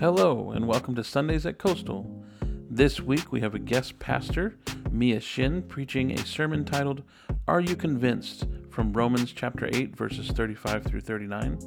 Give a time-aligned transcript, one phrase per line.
[0.00, 2.08] Hello, and welcome to Sundays at Coastal.
[2.70, 4.54] This week we have a guest pastor,
[4.92, 7.02] Mia Shin, preaching a sermon titled,
[7.48, 8.46] Are You Convinced?
[8.70, 11.58] from Romans chapter 8, verses 35 through 39.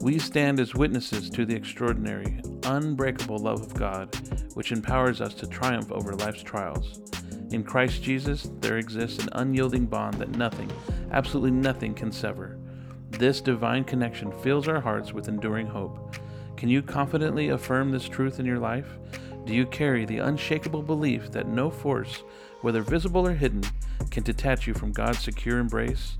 [0.00, 4.16] We stand as witnesses to the extraordinary, unbreakable love of God,
[4.54, 7.02] which empowers us to triumph over life's trials.
[7.50, 10.72] In Christ Jesus, there exists an unyielding bond that nothing,
[11.12, 12.56] absolutely nothing, can sever.
[13.10, 16.16] This divine connection fills our hearts with enduring hope.
[16.56, 18.86] Can you confidently affirm this truth in your life?
[19.44, 22.22] Do you carry the unshakable belief that no force,
[22.62, 23.62] whether visible or hidden,
[24.10, 26.16] can detach you from God's secure embrace?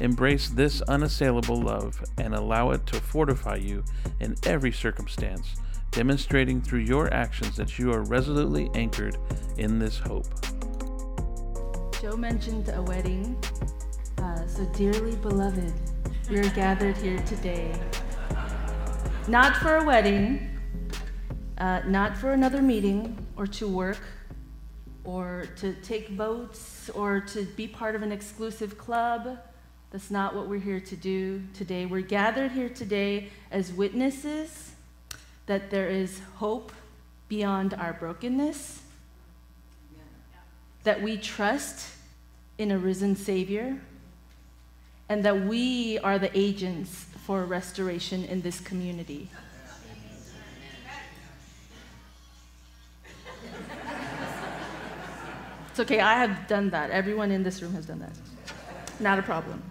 [0.00, 3.84] Embrace this unassailable love and allow it to fortify you
[4.18, 5.54] in every circumstance,
[5.92, 9.16] demonstrating through your actions that you are resolutely anchored
[9.58, 10.26] in this hope.
[12.00, 13.36] Joe mentioned a wedding.
[14.18, 15.72] Uh, so, dearly beloved,
[16.28, 17.72] we are gathered here today
[19.28, 20.50] not for a wedding,
[21.56, 24.00] uh, not for another meeting or to work
[25.04, 29.38] or to take votes or to be part of an exclusive club.
[29.90, 31.86] That's not what we're here to do today.
[31.86, 34.72] We're gathered here today as witnesses
[35.46, 36.72] that there is hope
[37.28, 38.82] beyond our brokenness,
[40.82, 41.88] that we trust
[42.58, 43.78] in a risen Savior,
[45.08, 49.30] and that we are the agents for restoration in this community.
[55.70, 56.90] It's okay, I have done that.
[56.90, 58.12] Everyone in this room has done that.
[59.00, 59.62] Not a problem.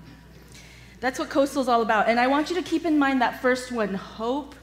[1.00, 2.10] That's what Coastal is all about.
[2.10, 4.56] And I want you to keep in mind that first one hope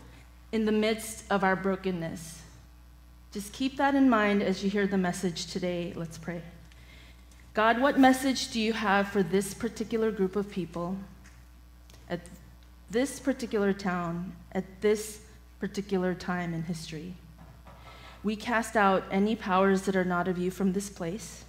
[0.50, 2.42] in the midst of our brokenness.
[3.33, 5.92] Just keep that in mind as you hear the message today.
[5.94, 6.42] Let's pray.
[7.55, 10.96] God, what message do you have for this particular group of people
[12.08, 12.20] at
[12.91, 15.20] this particular town at this
[15.58, 17.14] particular time in history.
[18.23, 21.45] We cast out any powers that are not of you from this place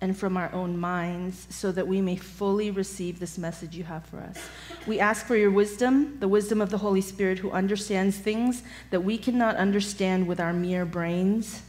[0.00, 4.04] and from our own minds so that we may fully receive this message you have
[4.06, 4.38] for us.
[4.86, 9.00] We ask for your wisdom, the wisdom of the Holy Spirit who understands things that
[9.00, 11.62] we cannot understand with our mere brains.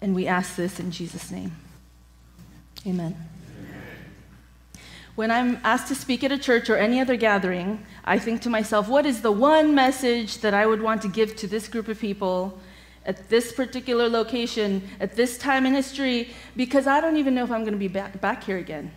[0.00, 1.52] And we ask this in Jesus' name.
[2.86, 3.33] Amen.
[5.14, 8.50] When I'm asked to speak at a church or any other gathering, I think to
[8.50, 11.86] myself, what is the one message that I would want to give to this group
[11.86, 12.58] of people
[13.06, 16.30] at this particular location, at this time in history?
[16.56, 18.90] Because I don't even know if I'm going to be back, back here again,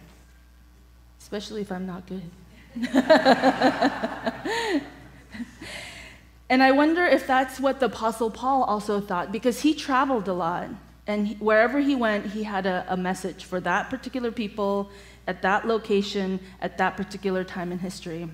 [1.19, 2.23] especially if I'm not good.
[6.49, 10.33] and I wonder if that's what the Apostle Paul also thought, because he traveled a
[10.33, 10.69] lot.
[11.05, 14.89] And he, wherever he went, he had a, a message for that particular people
[15.27, 18.29] at that location at that particular time in history.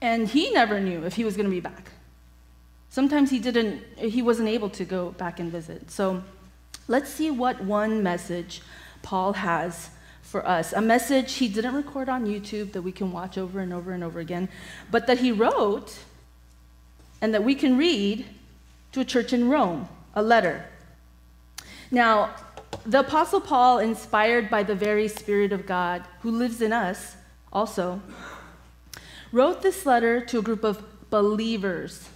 [0.00, 1.90] And he never knew if he was going to be back.
[2.90, 5.90] Sometimes he didn't he wasn't able to go back and visit.
[5.90, 6.22] So
[6.88, 8.62] let's see what one message
[9.02, 9.90] Paul has
[10.22, 10.72] for us.
[10.72, 14.02] A message he didn't record on YouTube that we can watch over and over and
[14.04, 14.48] over again,
[14.90, 15.98] but that he wrote
[17.20, 18.26] and that we can read
[18.92, 20.64] to a church in Rome, a letter.
[21.90, 22.34] Now,
[22.84, 27.16] the Apostle Paul, inspired by the very Spirit of God who lives in us
[27.52, 28.00] also,
[29.32, 32.08] wrote this letter to a group of believers.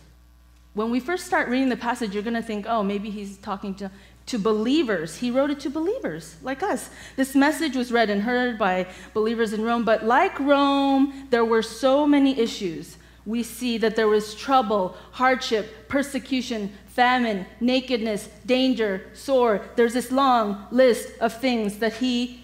[0.74, 3.74] When we first start reading the passage, you're going to think, oh, maybe he's talking
[3.76, 3.90] to,
[4.26, 5.16] to believers.
[5.16, 6.90] He wrote it to believers like us.
[7.16, 11.62] This message was read and heard by believers in Rome, but like Rome, there were
[11.62, 12.96] so many issues.
[13.26, 19.62] We see that there was trouble, hardship, persecution, famine, nakedness, danger, sword.
[19.76, 22.42] There's this long list of things that he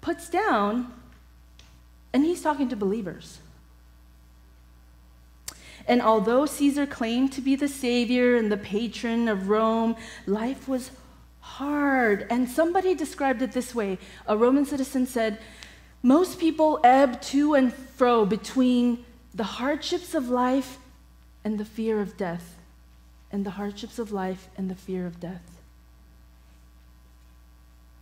[0.00, 0.92] puts down,
[2.12, 3.38] and he's talking to believers.
[5.86, 9.96] And although Caesar claimed to be the savior and the patron of Rome,
[10.26, 10.90] life was
[11.40, 12.26] hard.
[12.28, 15.38] And somebody described it this way a Roman citizen said,
[16.02, 20.78] Most people ebb to and fro between the hardships of life
[21.44, 22.56] and the fear of death
[23.32, 25.60] and the hardships of life and the fear of death.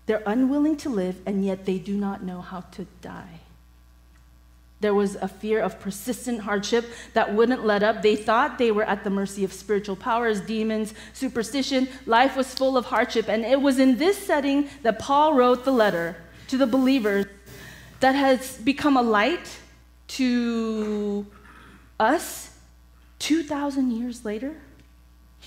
[0.06, 3.40] They're unwilling to live, and yet they do not know how to die.
[4.80, 8.00] There was a fear of persistent hardship that wouldn't let up.
[8.00, 11.88] They thought they were at the mercy of spiritual powers, demons, superstition.
[12.06, 13.28] Life was full of hardship.
[13.28, 16.16] And it was in this setting that Paul wrote the letter
[16.46, 17.26] to the believers
[18.00, 19.58] that has become a light
[20.08, 21.26] to
[21.98, 22.56] us
[23.19, 24.54] 2,000 years later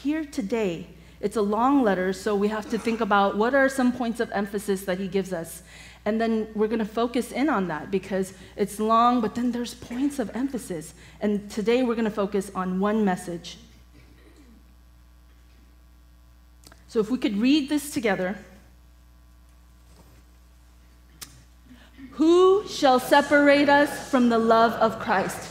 [0.04, 0.88] here today
[1.22, 4.32] It's a long letter, so we have to think about what are some points of
[4.32, 5.62] emphasis that he gives us.
[6.04, 9.76] And then we're going to focus in on that because it's long, but then there's
[9.76, 10.96] points of emphasis.
[11.22, 13.60] And today we're going to focus on one message.
[16.88, 18.36] So if we could read this together.
[22.14, 25.51] Who shall separate us from the love of Christ?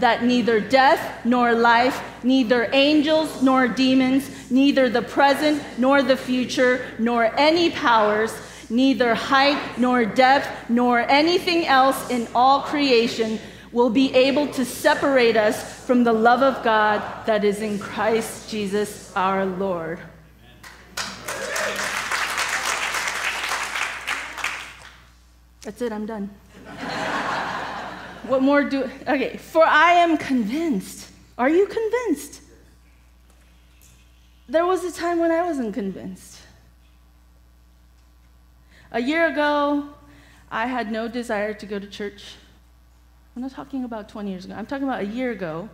[0.00, 6.86] that neither death nor life, neither angels nor demons, neither the present nor the future,
[6.98, 8.32] nor any powers,
[8.70, 13.38] neither height nor depth, nor anything else in all creation
[13.72, 18.50] will be able to separate us from the love of God that is in Christ
[18.50, 19.98] Jesus our Lord.
[25.62, 26.30] That's it, I'm done.
[28.28, 31.10] What more do Okay, for I am convinced.
[31.38, 32.42] Are you convinced?
[34.48, 36.40] There was a time when I wasn't convinced.
[38.92, 39.88] A year ago,
[40.50, 42.36] I had no desire to go to church.
[43.34, 45.68] I'm not talking about 20 years ago, I'm talking about a year ago,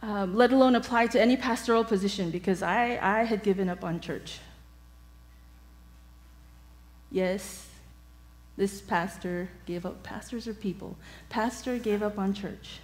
[0.00, 4.00] um, let alone apply to any pastoral position because I, I had given up on
[4.00, 4.38] church.
[7.10, 7.68] Yes,
[8.56, 10.96] this pastor gave up, pastors are people.
[11.28, 12.80] Pastor gave up on church.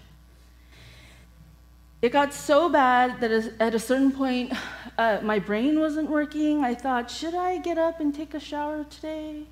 [2.00, 4.52] It got so bad that at a certain point,
[4.96, 6.64] uh, my brain wasn't working.
[6.64, 9.42] I thought, should I get up and take a shower today?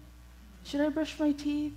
[0.65, 1.75] Should I brush my teeth?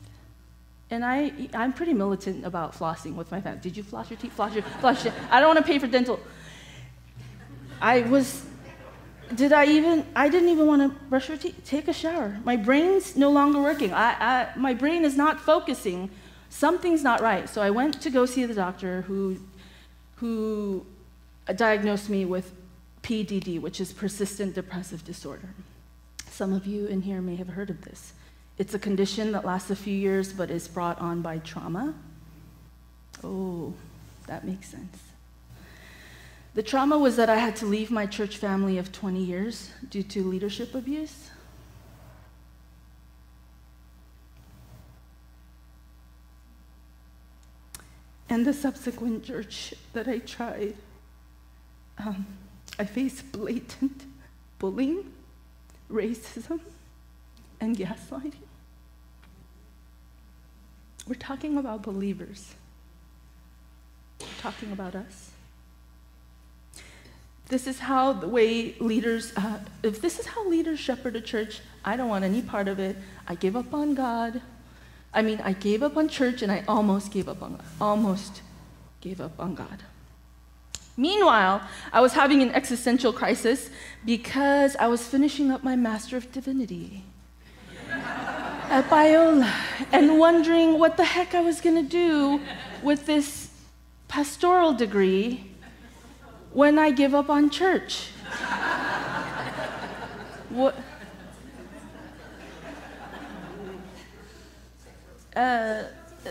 [0.92, 3.60] And I, I'm pretty militant about flossing with my family.
[3.62, 4.34] Did you floss your teeth?
[4.34, 5.14] Floss your, floss your.
[5.30, 6.20] I don't want to pay for dental.
[7.82, 8.46] I was
[9.36, 12.40] did I even, I didn't even want to brush my teeth, take a shower.
[12.44, 13.94] My brain's no longer working.
[13.94, 16.10] I, I, my brain is not focusing.
[16.50, 17.48] Something's not right.
[17.48, 19.38] So I went to go see the doctor who,
[20.16, 20.86] who
[21.56, 22.52] diagnosed me with
[23.04, 25.50] PDD, which is persistent depressive disorder.
[26.30, 28.14] Some of you in here may have heard of this.
[28.58, 31.94] It's a condition that lasts a few years but is brought on by trauma.
[33.24, 33.74] Oh,
[34.28, 35.09] that makes sense.
[36.60, 40.04] The trauma was that I had to leave my church family of 20 years due
[40.04, 41.30] to leadership abuse.
[48.28, 50.76] And the subsequent church that I tried,
[51.98, 52.26] um,
[52.78, 54.04] I faced blatant
[54.60, 55.14] bullying,
[55.90, 56.60] racism,
[57.62, 58.34] and gaslighting.
[61.08, 62.54] We're talking about believers.
[64.20, 65.29] We're talking about us.
[67.50, 71.62] This is how the way leaders, uh, if this is how leaders shepherd a church,
[71.84, 72.96] I don't want any part of it.
[73.28, 74.42] I give up on God.
[75.12, 77.66] I mean, I gave up on church and I almost gave up on God.
[77.82, 78.44] Almost
[79.02, 79.84] gave up on God.
[80.96, 81.62] Meanwhile,
[81.92, 83.72] I was having an existential crisis
[84.06, 87.04] because I was finishing up my Master of Divinity
[87.90, 89.52] at Biola
[89.92, 92.42] and wondering what the heck I was going to do
[92.84, 93.50] with this
[94.08, 95.49] pastoral degree
[96.54, 98.10] when I give up on church?
[100.50, 100.76] what?
[105.36, 105.84] Uh,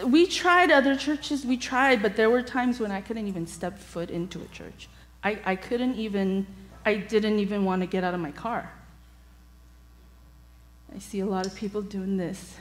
[0.05, 3.79] we tried other churches, we tried, but there were times when I couldn't even step
[3.79, 4.89] foot into a church.
[5.25, 6.47] I, I couldn't even,
[6.85, 8.73] I didn't even want to get out of my car.
[10.95, 12.57] I see a lot of people doing this.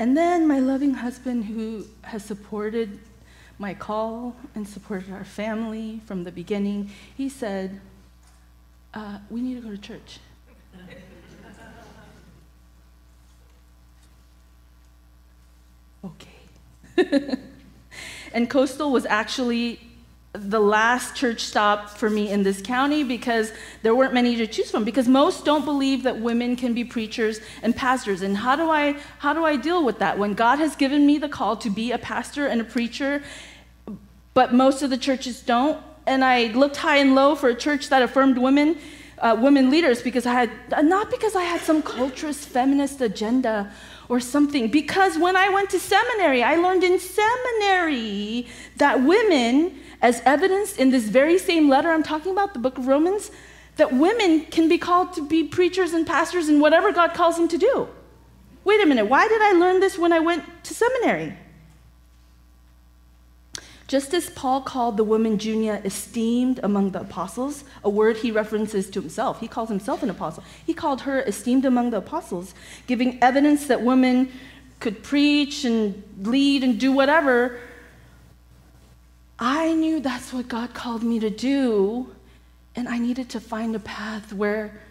[0.00, 3.00] And then my loving husband, who has supported
[3.58, 7.82] my call and supported our family from the beginning, he said,
[8.94, 10.20] uh, We need to go to church.
[16.96, 17.36] okay.
[18.32, 19.80] and Coastal was actually
[20.32, 24.70] the last church stop for me in this county because there weren't many to choose
[24.70, 24.84] from.
[24.84, 28.22] Because most don't believe that women can be preachers and pastors.
[28.22, 30.18] And how do i how do i deal with that?
[30.18, 33.22] When god has given me the call to be a pastor and a preacher
[34.32, 35.82] but most of the churches don't.
[36.06, 38.78] And i looked high and low for a church that affirmed women
[39.18, 40.50] uh, women leaders because i had
[40.84, 43.70] not because i had some culturist feminist agenda
[44.08, 44.68] or something.
[44.68, 48.46] Because when i went to seminary i learned in seminary
[48.76, 52.86] that women as evidenced in this very same letter I'm talking about, the book of
[52.86, 53.30] Romans,
[53.76, 57.48] that women can be called to be preachers and pastors and whatever God calls them
[57.48, 57.88] to do.
[58.64, 61.34] Wait a minute, why did I learn this when I went to seminary?
[63.90, 68.88] Just as Paul called the woman Junia esteemed among the apostles, a word he references
[68.90, 70.44] to himself, he calls himself an apostle.
[70.64, 72.54] He called her esteemed among the apostles,
[72.86, 74.30] giving evidence that women
[74.78, 77.58] could preach and lead and do whatever.
[79.40, 82.14] I knew that's what God called me to do,
[82.76, 84.82] and I needed to find a path where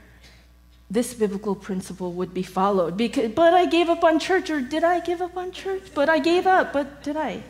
[0.89, 2.97] this biblical principle would be followed.
[2.97, 5.83] Because, but I gave up on church, or did I give up on church?
[5.93, 7.43] But I gave up, but did I?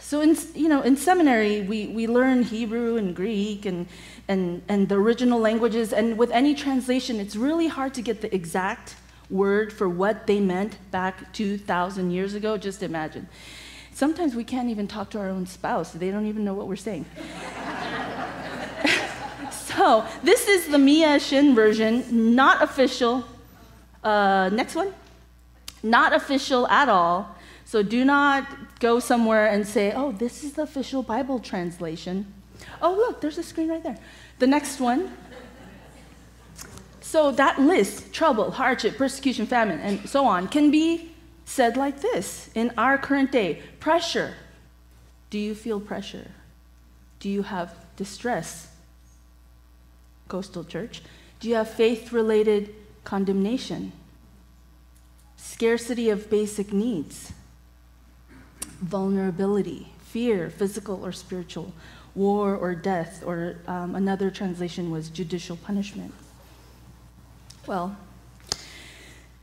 [0.00, 3.86] So in, you know, in seminary, we, we learn Hebrew and Greek and,
[4.28, 5.92] and, and the original languages.
[5.92, 8.94] And with any translation, it's really hard to get the exact
[9.30, 12.56] word for what they meant back 2,000 years ago.
[12.56, 13.28] Just imagine.
[13.92, 15.92] Sometimes we can't even talk to our own spouse.
[15.92, 17.04] They don't even know what we're saying.
[19.50, 23.24] so this is the Mia Shin version, not official.
[24.04, 24.94] Uh, next one.
[25.82, 27.34] Not official at all.
[27.64, 32.32] So do not go somewhere and say, oh, this is the official Bible translation.
[32.80, 33.98] Oh, look, there's a screen right there.
[34.38, 35.16] The next one.
[37.08, 41.12] So that list, trouble, hardship, persecution, famine, and so on, can be
[41.46, 44.34] said like this in our current day pressure.
[45.30, 46.30] Do you feel pressure?
[47.18, 48.68] Do you have distress?
[50.28, 51.00] Coastal Church.
[51.40, 52.74] Do you have faith related
[53.04, 53.92] condemnation?
[55.38, 57.32] Scarcity of basic needs?
[58.80, 61.72] vulnerability, fear, physical or spiritual,
[62.14, 66.12] war or death, or um, another translation was judicial punishment.
[67.68, 67.94] Well,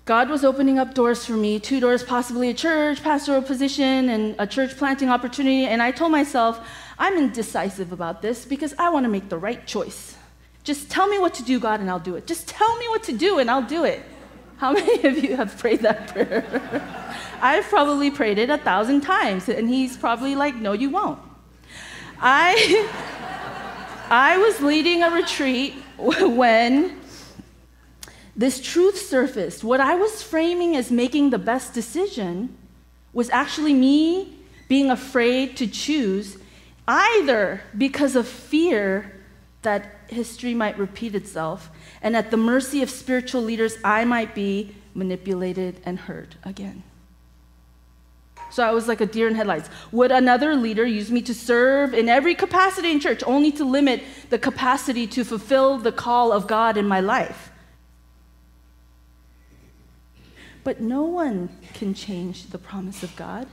[0.06, 4.36] God was opening up doors for me two doors, possibly a church, pastoral position, and
[4.40, 5.66] a church planting opportunity.
[5.66, 6.60] And I told myself,
[6.98, 10.18] I'm indecisive about this because I want to make the right choice.
[10.64, 12.26] Just tell me what to do, God, and I'll do it.
[12.26, 14.02] Just tell me what to do, and I'll do it.
[14.58, 16.44] How many of you have prayed that prayer?
[17.44, 21.20] I've probably prayed it a thousand times, and he's probably like, No, you won't.
[22.20, 22.90] I,
[24.10, 27.05] I was leading a retreat when
[28.36, 29.64] this truth surfaced.
[29.64, 32.58] What I was framing as making the best decision
[33.14, 34.38] was actually me
[34.68, 36.38] being afraid to choose,
[36.88, 39.12] either because of fear
[39.62, 41.70] that history might repeat itself,
[42.02, 46.84] and at the mercy of spiritual leaders, I might be manipulated and hurt again.
[48.52, 49.70] So I was like a deer in headlights.
[49.92, 54.04] Would another leader use me to serve in every capacity in church, only to limit
[54.30, 57.52] the capacity to fulfill the call of God in my life?
[60.66, 63.48] But no one can change the promise of God.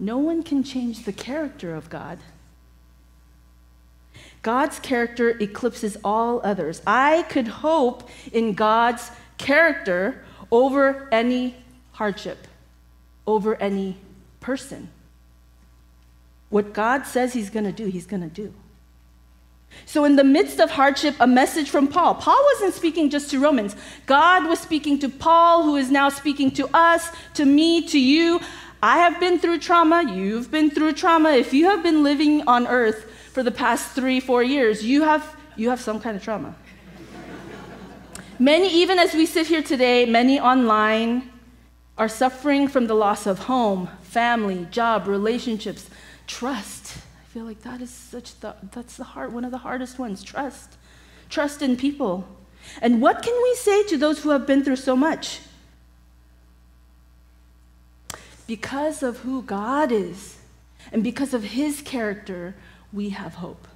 [0.00, 2.18] No one can change the character of God.
[4.40, 6.80] God's character eclipses all others.
[6.86, 11.56] I could hope in God's character over any
[11.92, 12.46] hardship,
[13.26, 13.98] over any
[14.40, 14.88] person.
[16.48, 18.54] What God says He's going to do, He's going to do.
[19.86, 22.14] So, in the midst of hardship, a message from Paul.
[22.14, 23.76] Paul wasn't speaking just to Romans.
[24.06, 28.40] God was speaking to Paul, who is now speaking to us, to me, to you.
[28.82, 30.04] I have been through trauma.
[30.12, 31.30] You've been through trauma.
[31.30, 35.36] If you have been living on earth for the past three, four years, you have,
[35.56, 36.54] you have some kind of trauma.
[38.38, 41.30] many, even as we sit here today, many online
[41.96, 45.88] are suffering from the loss of home, family, job, relationships,
[46.26, 46.83] trust.
[47.34, 50.76] Feel like that is such the, that's the heart, one of the hardest ones, trust.
[51.28, 52.28] Trust in people.
[52.80, 55.40] And what can we say to those who have been through so much?
[58.46, 60.38] Because of who God is
[60.92, 62.54] and because of his character,
[62.92, 63.66] we have hope.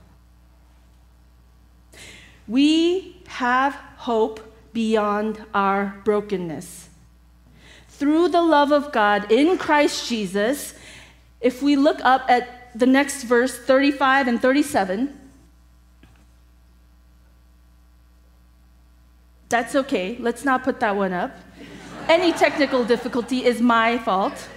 [2.46, 4.38] We have hope
[4.72, 6.90] beyond our brokenness.
[7.88, 10.74] Through the love of God in Christ Jesus,
[11.40, 15.18] if we look up at the next verse, 35 and 37,
[19.48, 20.16] that's okay.
[20.18, 21.36] Let's not put that one up.
[22.08, 24.48] Any technical difficulty is my fault.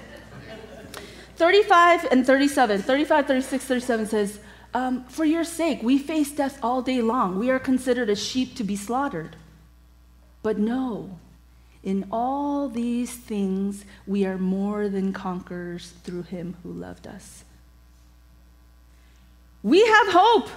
[1.35, 4.39] 35 and 37, 35, 36, 37 says,
[4.73, 7.39] um, For your sake, we face death all day long.
[7.39, 9.35] We are considered as sheep to be slaughtered.
[10.43, 11.19] But no,
[11.83, 17.43] in all these things, we are more than conquerors through him who loved us.
[19.63, 20.49] We have hope.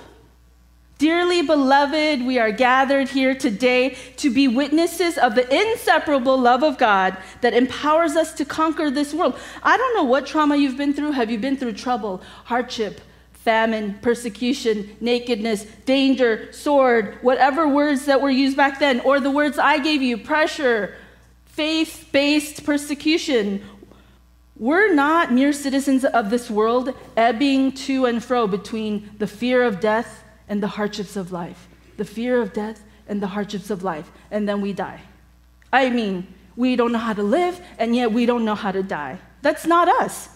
[0.96, 6.78] Dearly beloved, we are gathered here today to be witnesses of the inseparable love of
[6.78, 9.38] God that empowers us to conquer this world.
[9.62, 11.12] I don't know what trauma you've been through.
[11.12, 13.00] Have you been through trouble, hardship,
[13.32, 19.58] famine, persecution, nakedness, danger, sword, whatever words that were used back then, or the words
[19.58, 20.94] I gave you pressure,
[21.44, 23.62] faith based persecution.
[24.56, 29.80] We're not mere citizens of this world, ebbing to and fro between the fear of
[29.80, 31.66] death and the hardships of life.
[31.96, 34.10] The fear of death and the hardships of life.
[34.30, 35.00] And then we die.
[35.72, 38.82] I mean, we don't know how to live, and yet we don't know how to
[38.82, 39.18] die.
[39.42, 40.28] That's not us.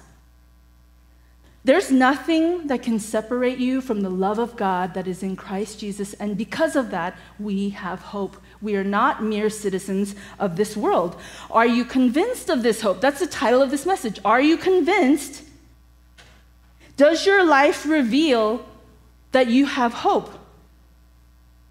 [1.64, 5.78] There's nothing that can separate you from the love of God that is in Christ
[5.78, 8.36] Jesus, and because of that, we have hope.
[8.60, 11.20] We are not mere citizens of this world.
[11.50, 13.00] Are you convinced of this hope?
[13.00, 14.18] That's the title of this message.
[14.24, 15.44] Are you convinced?
[16.96, 18.66] Does your life reveal
[19.32, 20.32] that you have hope?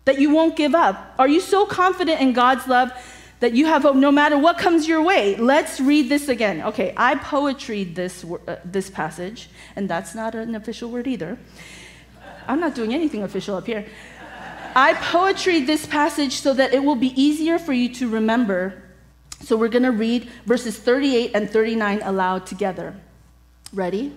[0.05, 1.13] That you won't give up?
[1.19, 2.91] Are you so confident in God's love
[3.39, 5.35] that you have hope no matter what comes your way.
[5.35, 6.61] Let's read this again.
[6.63, 11.37] Okay, I poetried this, uh, this passage, and that's not an official word either.
[12.47, 13.85] I'm not doing anything official up here.
[14.77, 18.83] I poetried this passage so that it will be easier for you to remember.
[19.41, 22.93] So we're going to read verses 38 and 39 aloud together.
[23.73, 24.13] Ready?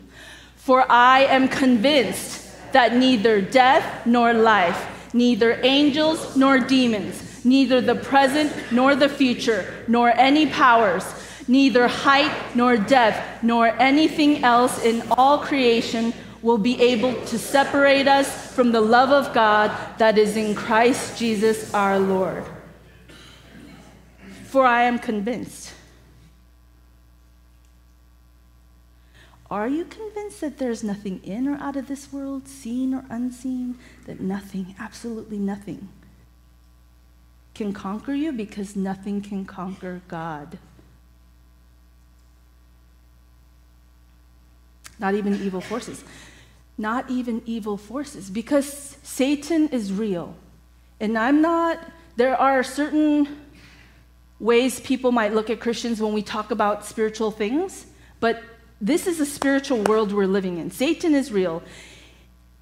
[0.57, 7.95] For I am convinced that neither death nor life, neither angels nor demons, neither the
[7.95, 11.07] present nor the future, nor any powers,
[11.49, 16.13] neither height nor depth, nor anything else in all creation
[16.43, 21.19] will be able to separate us from the love of God that is in Christ
[21.19, 22.45] Jesus our Lord.
[24.45, 25.75] For I am convinced.
[29.51, 33.79] Are you convinced that there's nothing in or out of this world, seen or unseen?
[34.07, 35.89] That nothing, absolutely nothing,
[37.55, 40.59] can conquer you because nothing can conquer God.
[45.01, 46.05] Not even evil forces.
[46.81, 50.35] Not even evil forces because Satan is real.
[50.99, 51.79] And I'm not,
[52.17, 53.37] there are certain
[54.39, 57.85] ways people might look at Christians when we talk about spiritual things,
[58.19, 58.43] but
[58.81, 60.71] this is a spiritual world we're living in.
[60.71, 61.63] Satan is real.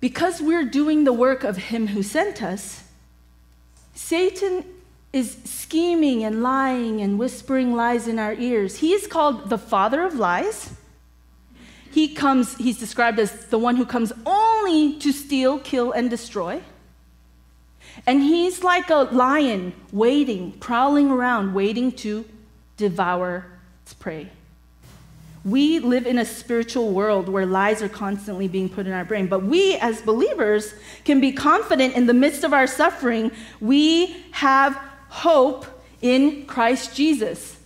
[0.01, 2.83] Because we're doing the work of him who sent us,
[3.95, 4.65] Satan
[5.13, 8.79] is scheming and lying and whispering lies in our ears.
[8.79, 10.75] He is called the father of lies.
[11.99, 16.63] He comes, he's described as the one who comes only to steal, kill, and destroy.
[18.07, 22.25] And he's like a lion waiting, prowling around, waiting to
[22.77, 23.47] devour
[23.83, 24.31] its prey.
[25.45, 29.27] We live in a spiritual world where lies are constantly being put in our brain,
[29.27, 34.81] but we as believers can be confident in the midst of our suffering, we have
[35.09, 35.67] hope
[36.01, 37.57] in Christ Jesus.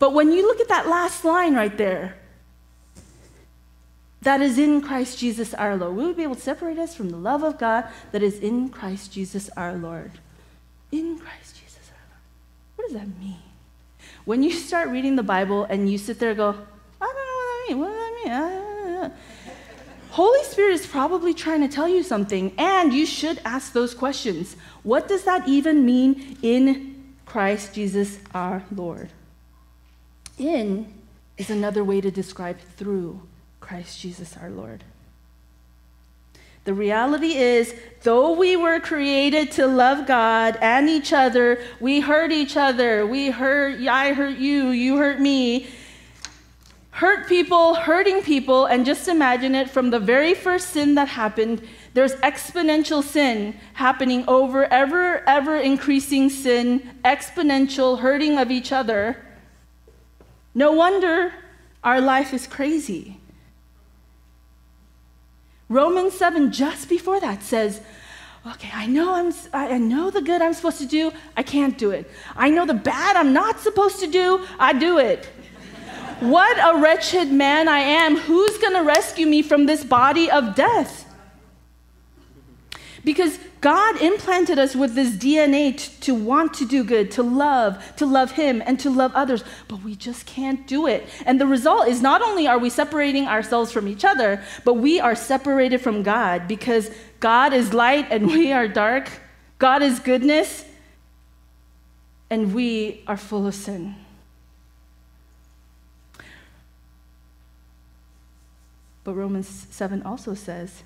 [0.00, 2.16] But when you look at that last line right there,
[4.24, 5.94] that is in Christ Jesus our Lord.
[5.94, 9.12] We be able to separate us from the love of God that is in Christ
[9.12, 10.12] Jesus our Lord.
[10.90, 12.20] In Christ Jesus our Lord.
[12.76, 13.38] What does that mean?
[14.24, 16.56] When you start reading the Bible and you sit there and go,
[17.00, 17.80] I don't know what that means.
[17.80, 19.12] What does that mean?
[20.10, 24.54] Holy Spirit is probably trying to tell you something, and you should ask those questions.
[24.84, 29.10] What does that even mean in Christ Jesus our Lord?
[30.38, 30.94] In
[31.36, 33.22] is another way to describe through
[33.64, 34.84] Christ Jesus our Lord.
[36.64, 42.32] The reality is, though we were created to love God and each other, we hurt
[42.32, 43.06] each other.
[43.06, 45.68] We hurt, I hurt you, you hurt me
[46.94, 51.60] hurt people, hurting people, and just imagine it from the very first sin that happened,
[51.92, 59.16] there's exponential sin happening over ever, ever increasing sin, exponential hurting of each other.
[60.54, 61.32] No wonder
[61.82, 63.18] our life is crazy.
[65.68, 67.80] Romans 7, just before that, says,
[68.46, 71.92] Okay, I know I'm I know the good I'm supposed to do, I can't do
[71.92, 72.10] it.
[72.36, 75.24] I know the bad I'm not supposed to do, I do it.
[76.20, 78.16] What a wretched man I am.
[78.16, 81.03] Who's going to rescue me from this body of death?
[83.04, 87.96] Because God implanted us with this DNA to, to, want to do good, to love,
[87.96, 91.06] to love Him, and to love others, but we just can't do it.
[91.26, 95.00] And the result is not only are we separating ourselves from each other, but we
[95.00, 96.90] are separated from God because
[97.20, 99.10] God is light and we are dark.
[99.58, 100.64] God is goodness
[102.30, 103.94] and we are full of sin.
[109.04, 110.82] But Romans 7 also says,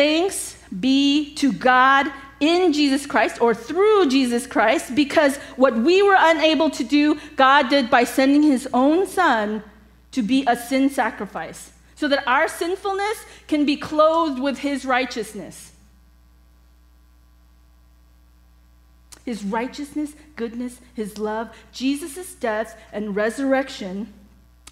[0.00, 2.10] Thanks be to God
[2.40, 7.68] in Jesus Christ or through Jesus Christ, because what we were unable to do, God
[7.68, 9.62] did by sending his own son
[10.12, 11.72] to be a sin sacrifice.
[12.00, 15.72] so that our sinfulness can be clothed with his righteousness.
[19.26, 24.10] His righteousness, goodness, his love, Jesus' death and resurrection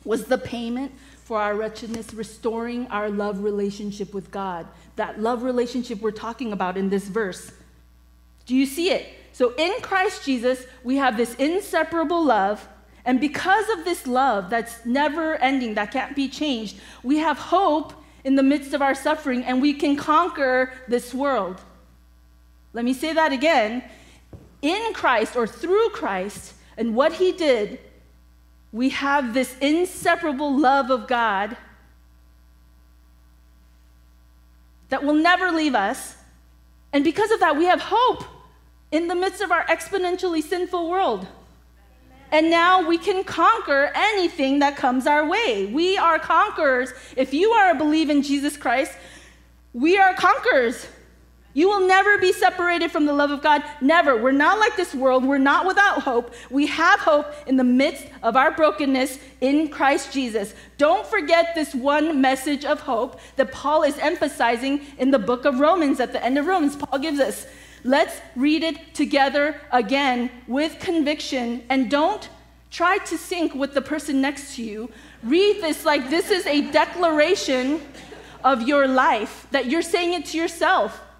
[0.04, 0.92] was the payment
[1.28, 4.66] for our wretchedness, restoring our love relationship with God.
[4.96, 7.52] That love relationship we're talking about in this verse.
[8.46, 9.06] Do you see it?
[9.34, 12.66] So in Christ Jesus, we have this inseparable love.
[13.04, 17.92] And because of this love that's never ending, that can't be changed, we have hope
[18.24, 21.60] in the midst of our suffering and we can conquer this world.
[22.72, 23.84] Let me say that again.
[24.62, 27.80] In Christ or through Christ and what he did,
[28.72, 31.56] we have this inseparable love of God
[34.88, 36.16] that will never leave us.
[36.92, 38.24] And because of that, we have hope
[38.90, 41.26] in the midst of our exponentially sinful world.
[42.30, 45.66] And now we can conquer anything that comes our way.
[45.66, 46.92] We are conquerors.
[47.16, 48.92] If you are a believer in Jesus Christ,
[49.72, 50.86] we are conquerors.
[51.54, 53.64] You will never be separated from the love of God.
[53.80, 54.16] Never.
[54.16, 55.24] We're not like this world.
[55.24, 56.34] We're not without hope.
[56.50, 60.54] We have hope in the midst of our brokenness in Christ Jesus.
[60.76, 65.58] Don't forget this one message of hope that Paul is emphasizing in the book of
[65.58, 66.00] Romans.
[66.00, 67.46] At the end of Romans, Paul gives us.
[67.82, 72.28] Let's read it together again with conviction and don't
[72.70, 74.90] try to sync with the person next to you.
[75.22, 77.80] Read this like this is a declaration
[78.44, 81.00] of your life, that you're saying it to yourself.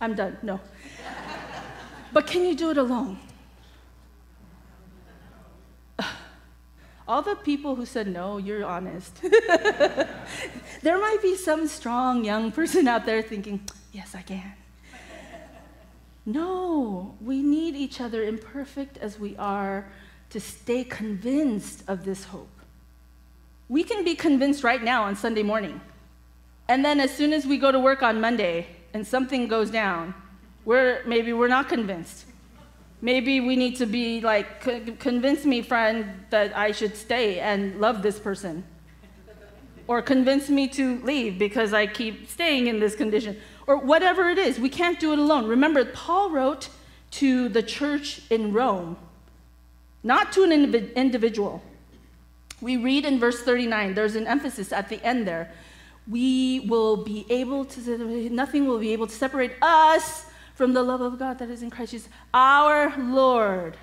[0.00, 0.38] I'm done.
[0.42, 0.60] No.
[2.12, 3.18] But can you do it alone?
[7.08, 9.22] All the people who said no, you're honest.
[10.82, 13.60] there might be some strong young person out there thinking,
[13.92, 14.52] yes, I can.
[16.26, 19.90] No, we need each other, imperfect as we are,
[20.28, 22.50] to stay convinced of this hope.
[23.70, 25.80] We can be convinced right now on Sunday morning.
[26.68, 30.14] And then as soon as we go to work on Monday, and something goes down,
[30.64, 32.26] we're, maybe we're not convinced.
[33.00, 34.60] Maybe we need to be like,
[34.98, 38.64] convince me, friend, that I should stay and love this person.
[39.86, 43.38] Or convince me to leave because I keep staying in this condition.
[43.66, 45.46] Or whatever it is, we can't do it alone.
[45.46, 46.68] Remember, Paul wrote
[47.12, 48.96] to the church in Rome,
[50.02, 51.62] not to an individual.
[52.60, 55.52] We read in verse 39, there's an emphasis at the end there
[56.08, 61.00] we will be able to, nothing will be able to separate us from the love
[61.00, 63.76] of God that is in Christ Jesus, our Lord.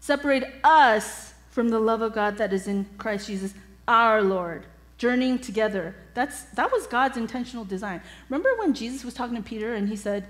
[0.00, 3.52] Separate us from the love of God that is in Christ Jesus,
[3.86, 4.64] our Lord.
[4.96, 5.96] Journeying together.
[6.14, 8.00] That's, that was God's intentional design.
[8.28, 10.26] Remember when Jesus was talking to Peter and he said,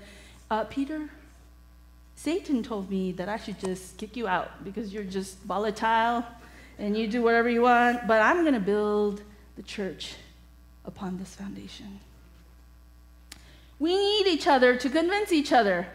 [0.49, 1.09] uh, Peter,
[2.15, 6.25] Satan told me that I should just kick you out because you're just volatile
[6.79, 9.21] and you do whatever you want, but I'm going to build
[9.55, 10.15] the church
[10.85, 11.99] upon this foundation.
[13.79, 15.87] We need each other to convince each other.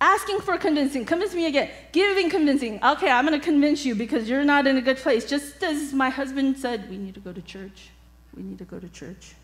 [0.00, 1.70] Asking for convincing, convince me again.
[1.92, 2.82] Giving convincing.
[2.84, 5.24] Okay, I'm going to convince you because you're not in a good place.
[5.24, 7.90] Just as my husband said, we need to go to church.
[8.36, 9.34] We need to go to church.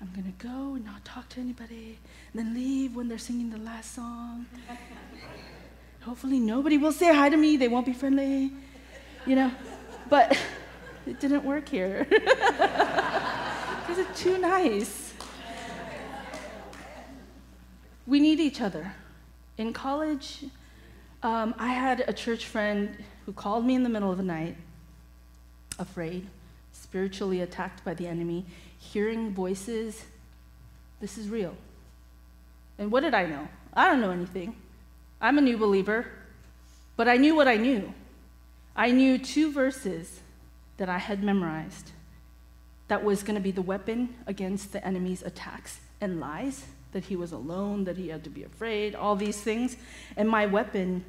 [0.00, 1.98] I'm going to go and not talk to anybody,
[2.32, 4.46] and then leave when they're singing the last song.
[6.06, 7.56] Hopefully, nobody will say hi to me.
[7.56, 8.52] They won't be friendly,
[9.26, 9.50] you know.
[10.08, 10.38] But
[11.04, 15.14] it didn't work here because it's too nice.
[18.06, 18.94] We need each other.
[19.58, 20.44] In college,
[21.24, 24.56] um, I had a church friend who called me in the middle of the night,
[25.80, 26.28] afraid,
[26.72, 28.46] spiritually attacked by the enemy,
[28.78, 30.04] hearing voices.
[31.00, 31.56] This is real.
[32.78, 33.48] And what did I know?
[33.74, 34.54] I don't know anything.
[35.20, 36.06] I'm a new believer,
[36.96, 37.94] but I knew what I knew.
[38.74, 40.20] I knew two verses
[40.76, 41.92] that I had memorized
[42.88, 47.16] that was going to be the weapon against the enemy's attacks and lies that he
[47.16, 49.76] was alone, that he had to be afraid, all these things.
[50.16, 51.04] And my weapon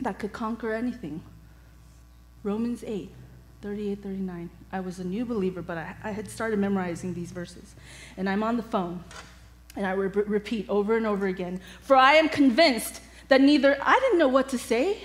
[0.00, 1.22] that could conquer anything.
[2.42, 3.10] Romans 8,
[3.60, 4.50] 38, 39.
[4.72, 7.74] I was a new believer, but I, I had started memorizing these verses.
[8.16, 9.04] And I'm on the phone,
[9.76, 13.00] and I re- repeat over and over again For I am convinced
[13.30, 15.04] that neither, I didn't know what to say.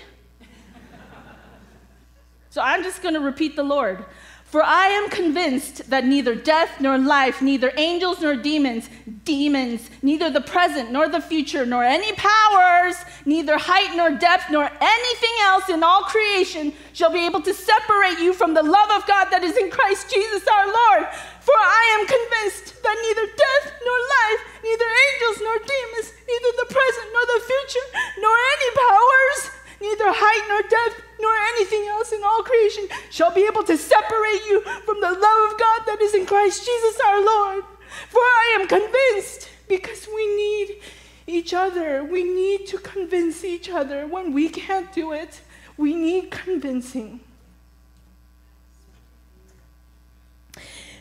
[2.50, 4.04] so I'm just going to repeat the Lord.
[4.46, 8.88] For I am convinced that neither death nor life, neither angels nor demons,
[9.24, 14.70] demons, neither the present nor the future, nor any powers, neither height nor depth, nor
[14.80, 19.06] anything else in all creation shall be able to separate you from the love of
[19.06, 21.10] God that is in Christ Jesus our Lord.
[21.46, 26.70] For I am convinced that neither death nor life, neither angels nor demons, neither the
[26.70, 27.86] present nor the future,
[28.18, 29.40] nor any powers,
[29.78, 34.42] neither height nor depth, nor anything else in all creation shall be able to separate
[34.46, 37.64] you from the love of God that is in Christ Jesus our Lord.
[38.10, 40.82] For I am convinced because we need
[41.26, 42.04] each other.
[42.04, 44.48] We need to convince each other when we
[44.86, 45.40] can't do it.
[45.76, 47.20] We need convincing.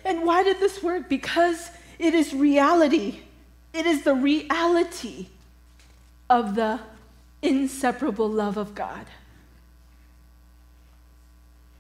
[0.04, 1.10] And why did this work?
[1.10, 3.22] Because it is reality.
[3.74, 5.28] It is the reality
[6.30, 6.80] of the
[7.42, 9.06] inseparable love of God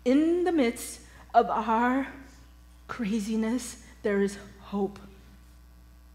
[0.04, 1.02] in the midst
[1.34, 2.08] of our
[2.88, 5.00] craziness, there is hope.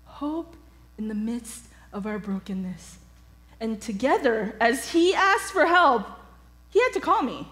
[0.04, 0.54] Hope
[0.96, 2.99] in the midst of our brokenness.
[3.60, 6.06] And together, as he asked for help,
[6.70, 7.46] he had to call me.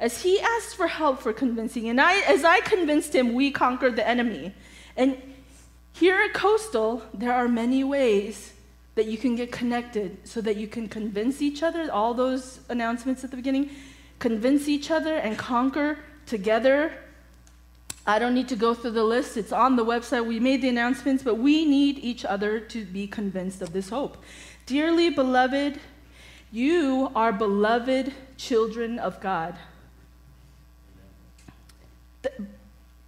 [0.00, 3.94] As he asked for help for convincing, and I, as I convinced him, we conquered
[3.94, 4.54] the enemy.
[4.96, 5.16] And
[5.92, 8.52] here at Coastal, there are many ways
[8.94, 11.90] that you can get connected so that you can convince each other.
[11.92, 13.70] All those announcements at the beginning
[14.18, 16.92] convince each other and conquer together.
[18.06, 20.26] I don't need to go through the list, it's on the website.
[20.26, 24.16] We made the announcements, but we need each other to be convinced of this hope.
[24.66, 25.78] Dearly beloved,
[26.50, 29.56] you are beloved children of God.
[32.22, 32.32] The,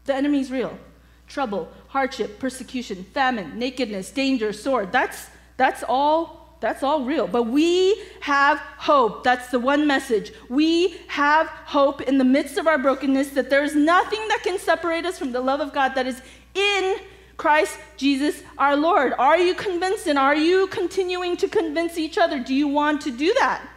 [0.04, 0.78] the enemy is real.
[1.26, 4.92] Trouble, hardship, persecution, famine, nakedness, danger, sword.
[4.92, 7.27] That's, that's all that's all real.
[7.27, 9.22] But we have hope.
[9.22, 10.33] That's the one message.
[10.48, 14.59] We have hope in the midst of our brokenness that there is nothing that can
[14.59, 16.22] separate us from the love of God that is
[16.55, 16.96] in
[17.37, 19.12] Christ Jesus our Lord.
[19.18, 22.40] Are you convinced and are you continuing to convince each other?
[22.40, 23.68] Do you want to do that?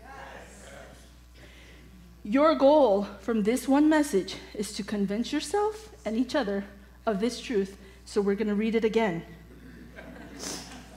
[0.00, 0.70] Yes.
[2.24, 6.64] Your goal from this one message is to convince yourself and each other
[7.04, 7.76] of this truth.
[8.06, 9.22] So we're going to read it again.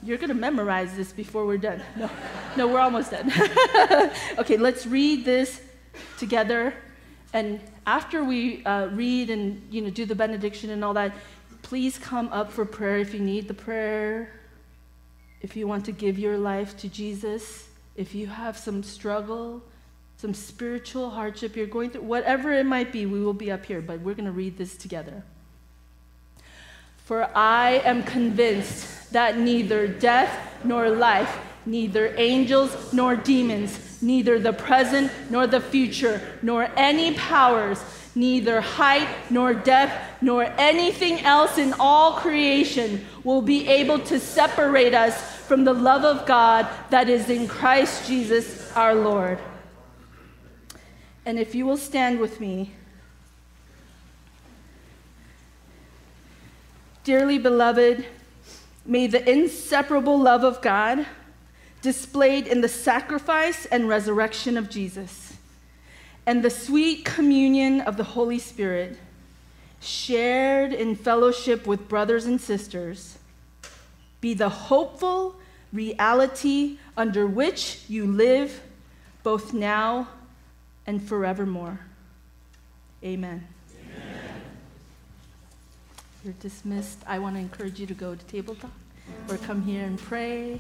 [0.02, 1.82] You're going to memorize this before we're done.
[1.98, 2.10] No,
[2.56, 3.32] no, we're almost done.
[4.38, 5.62] okay, let's read this
[6.18, 6.74] together.
[7.34, 11.14] And after we uh, read and you know do the benediction and all that,
[11.62, 14.32] please come up for prayer if you need the prayer.
[15.42, 19.62] If you want to give your life to Jesus, if you have some struggle,
[20.18, 23.82] some spiritual hardship you're going through, whatever it might be, we will be up here.
[23.82, 25.24] But we're going to read this together.
[27.10, 30.30] For I am convinced that neither death
[30.64, 37.84] nor life, neither angels nor demons, neither the present nor the future, nor any powers,
[38.14, 44.94] neither height nor depth, nor anything else in all creation will be able to separate
[44.94, 49.40] us from the love of God that is in Christ Jesus our Lord.
[51.26, 52.76] And if you will stand with me,
[57.04, 58.06] Dearly beloved,
[58.86, 61.06] may the inseparable love of God,
[61.82, 65.38] displayed in the sacrifice and resurrection of Jesus,
[66.26, 68.98] and the sweet communion of the Holy Spirit,
[69.80, 73.18] shared in fellowship with brothers and sisters,
[74.20, 75.36] be the hopeful
[75.72, 78.62] reality under which you live
[79.24, 80.10] both now
[80.86, 81.80] and forevermore.
[83.04, 83.48] Amen.
[86.24, 87.00] You're dismissed.
[87.08, 88.72] I want to encourage you to go to Table Talk
[89.30, 90.60] or come here and pray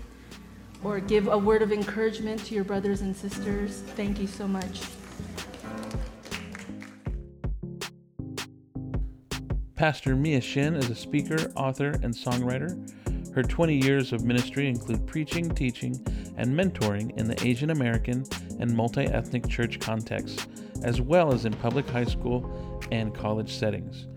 [0.83, 3.81] or give a word of encouragement to your brothers and sisters.
[3.95, 4.81] Thank you so much.
[9.75, 13.33] Pastor Mia Shin is a speaker, author, and songwriter.
[13.33, 15.93] Her 20 years of ministry include preaching, teaching,
[16.37, 18.23] and mentoring in the Asian American
[18.59, 20.47] and multi ethnic church contexts,
[20.83, 24.07] as well as in public high school and college settings.